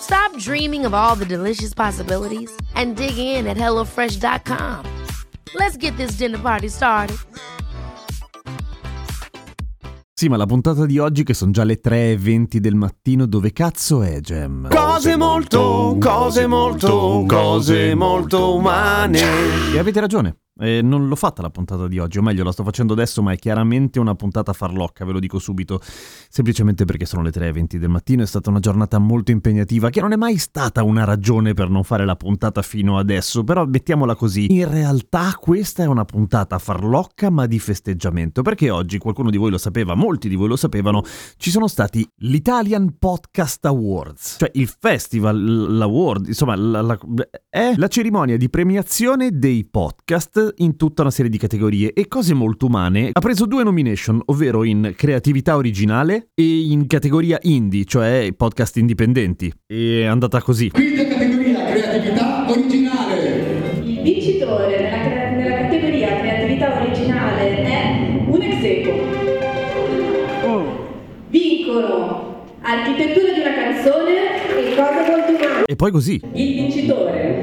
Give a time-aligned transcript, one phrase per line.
[0.00, 4.84] Stop dreaming of all the delicious possibilities and dig in at HelloFresh.com.
[5.54, 7.16] Let's get this dinner party started.
[10.14, 14.02] Sì, ma la puntata di oggi che sono già le 3.20 del mattino, dove cazzo
[14.02, 14.68] è Gem?
[14.68, 19.20] Cose molto, cose molto, cose molto umane.
[19.74, 20.41] E avete ragione.
[20.60, 23.32] Eh, non l'ho fatta la puntata di oggi, o meglio la sto facendo adesso, ma
[23.32, 25.80] è chiaramente una puntata farlocca, ve lo dico subito,
[26.28, 30.12] semplicemente perché sono le 3.20 del mattino, è stata una giornata molto impegnativa, che non
[30.12, 34.52] è mai stata una ragione per non fare la puntata fino adesso, però mettiamola così,
[34.52, 39.50] in realtà questa è una puntata farlocca ma di festeggiamento, perché oggi qualcuno di voi
[39.50, 41.02] lo sapeva, molti di voi lo sapevano,
[41.38, 46.98] ci sono stati l'Italian Podcast Awards, cioè il festival, l'award, insomma la, la,
[47.48, 52.34] è la cerimonia di premiazione dei podcast in tutta una serie di categorie e cose
[52.34, 58.32] molto umane ha preso due nomination, ovvero in creatività originale e in categoria indie, cioè
[58.36, 59.52] podcast indipendenti.
[59.66, 60.70] E è andata così.
[60.70, 63.80] Quinta categoria, creatività originale.
[63.84, 68.60] Il vincitore nella, nella categoria creatività originale è un ex
[71.28, 74.12] Vincono architettura di una canzone
[74.48, 75.64] e cose molto umane.
[75.66, 76.20] E poi così.
[76.32, 77.41] Il vincitore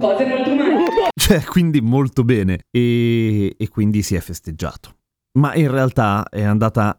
[0.00, 0.84] cose molto umane.
[1.14, 2.60] Cioè, quindi molto bene.
[2.70, 4.96] E, e quindi si è festeggiato.
[5.38, 6.98] Ma in realtà è andata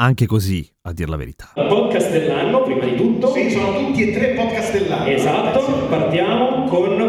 [0.00, 1.50] anche così, a dir la verità.
[1.54, 3.32] Podcast dell'anno, prima di tutto.
[3.32, 5.06] Sì, sono tutti e tre podcast dell'anno.
[5.06, 7.01] Esatto, partiamo con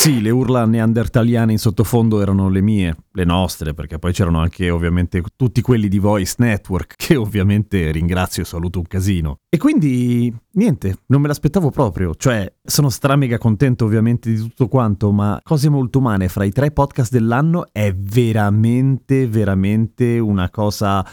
[0.00, 4.70] Sì, le urla neandertaliane in sottofondo erano le mie, le nostre, perché poi c'erano anche
[4.70, 9.40] ovviamente tutti quelli di Voice Network, che ovviamente ringrazio e saluto un casino.
[9.50, 14.68] E quindi, niente, non me l'aspettavo proprio, cioè sono stra mega contento ovviamente di tutto
[14.68, 21.06] quanto, ma Cose Molto Umane fra i tre podcast dell'anno è veramente, veramente una cosa...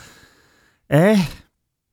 [0.85, 1.13] è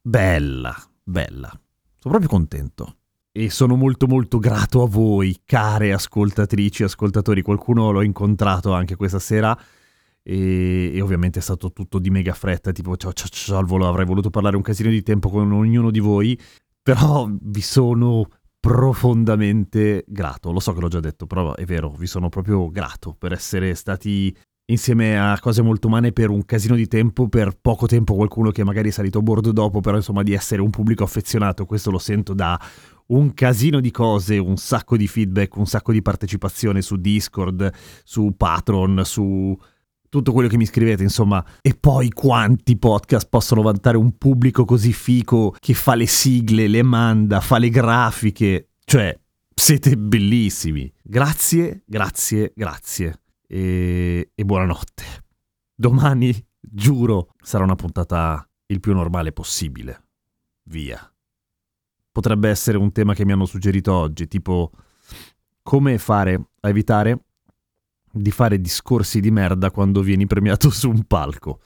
[0.01, 1.49] bella, bella.
[1.49, 2.99] Sono proprio contento.
[3.37, 7.43] E sono molto molto grato a voi, care ascoltatrici, ascoltatori.
[7.43, 9.59] Qualcuno l'ho incontrato anche questa sera
[10.23, 13.89] e, e ovviamente è stato tutto di mega fretta, tipo ciao ciao ciao al volo,
[13.89, 16.39] avrei voluto parlare un casino di tempo con ognuno di voi,
[16.81, 18.29] però vi sono
[18.61, 20.53] profondamente grato.
[20.53, 23.75] Lo so che l'ho già detto, però è vero, vi sono proprio grato per essere
[23.75, 24.33] stati
[24.67, 28.65] insieme a cose molto umane per un casino di tempo, per poco tempo qualcuno che
[28.65, 31.99] magari è salito a bordo dopo, però insomma di essere un pubblico affezionato, questo lo
[31.99, 32.59] sento da
[33.07, 37.71] un casino di cose, un sacco di feedback, un sacco di partecipazione su Discord,
[38.03, 39.57] su Patreon, su
[40.09, 41.45] tutto quello che mi scrivete, insomma.
[41.61, 46.83] E poi quanti podcast possono vantare un pubblico così fico che fa le sigle, le
[46.83, 49.19] manda, fa le grafiche, cioè
[49.55, 50.91] siete bellissimi.
[51.03, 53.24] Grazie, grazie, grazie.
[53.55, 55.05] E, e buonanotte.
[55.73, 60.09] Domani, giuro, sarà una puntata il più normale possibile.
[60.65, 61.09] Via
[62.11, 64.73] potrebbe essere un tema che mi hanno suggerito oggi, tipo
[65.63, 67.27] come fare a evitare
[68.11, 71.61] di fare discorsi di merda quando vieni premiato su un palco.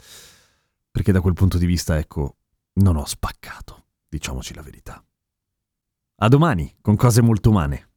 [0.90, 2.36] Perché da quel punto di vista, ecco,
[2.80, 5.02] non ho spaccato, diciamoci la verità.
[6.16, 7.87] A domani, con cose molto umane.